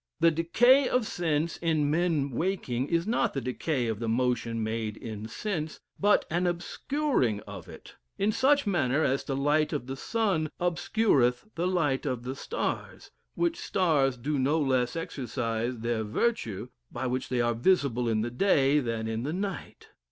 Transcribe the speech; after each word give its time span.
The 0.19 0.31
decay 0.31 0.89
of 0.89 1.05
sense 1.05 1.57
in 1.57 1.91
men 1.91 2.31
waking, 2.31 2.87
is 2.87 3.05
not 3.05 3.35
the 3.35 3.39
decay 3.39 3.85
of 3.85 3.99
the 3.99 4.09
motion 4.09 4.63
made 4.63 4.97
in 4.97 5.27
sense, 5.27 5.79
but 5.99 6.25
an 6.31 6.47
obscuring 6.47 7.39
of 7.41 7.69
it, 7.69 7.97
in 8.17 8.31
such 8.31 8.65
manner 8.65 9.03
as 9.03 9.23
the 9.23 9.35
light 9.35 9.71
of 9.71 9.85
the 9.85 9.95
sun 9.95 10.49
obscureth 10.59 11.45
the 11.53 11.67
light 11.67 12.07
of 12.07 12.23
the 12.23 12.35
stars; 12.35 13.11
which 13.35 13.59
stars 13.59 14.17
do 14.17 14.39
no 14.39 14.59
less 14.59 14.95
exercise 14.95 15.77
their 15.77 16.03
virtue, 16.03 16.69
by 16.91 17.05
which 17.05 17.29
they 17.29 17.39
are 17.39 17.53
visible 17.53 18.09
in 18.09 18.21
the 18.21 18.31
day, 18.31 18.79
than 18.79 19.07
in 19.07 19.21
the 19.21 19.33
night. 19.33 19.89